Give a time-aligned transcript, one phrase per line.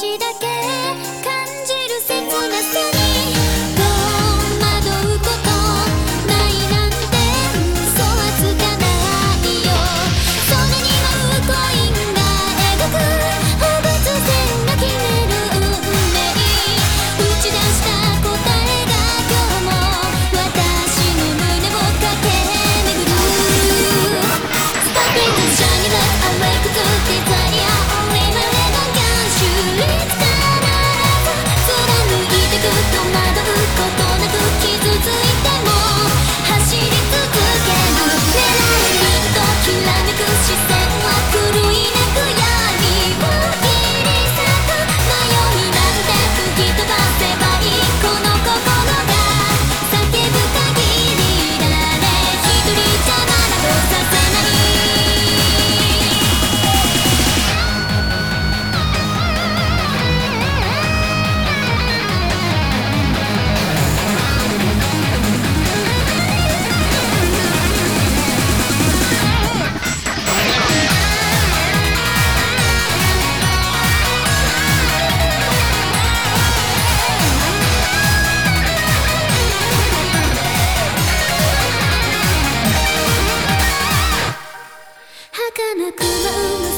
[0.00, 1.29] 私だけ
[29.82, 30.29] It's
[86.10, 86.69] na, na.